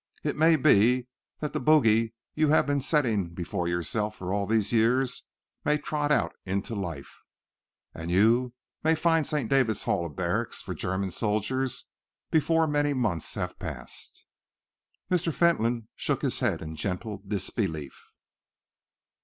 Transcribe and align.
"It 0.23 0.35
may 0.35 0.55
be 0.55 1.05
that 1.41 1.53
the 1.53 1.59
bogey 1.59 2.15
you've 2.33 2.49
been 2.65 2.81
setting 2.81 3.35
before 3.35 3.67
yourself 3.67 4.15
for 4.15 4.33
all 4.33 4.47
these 4.47 4.73
years 4.73 5.27
may 5.63 5.77
trot 5.77 6.11
out 6.11 6.35
into 6.43 6.73
life, 6.73 7.19
and 7.93 8.09
you 8.09 8.55
may 8.83 8.95
find 8.95 9.27
St. 9.27 9.47
David's 9.47 9.83
Hall 9.83 10.03
a 10.03 10.09
barrack 10.09 10.53
for 10.53 10.73
German 10.73 11.11
soldiers 11.11 11.85
before 12.31 12.65
many 12.65 12.93
months 12.95 13.35
have 13.35 13.59
passed." 13.59 14.25
Mr. 15.11 15.31
Fentolin 15.31 15.87
shook 15.95 16.23
his 16.23 16.39
head 16.39 16.63
in 16.63 16.75
gentle 16.75 17.17
disbelief. 17.27 17.93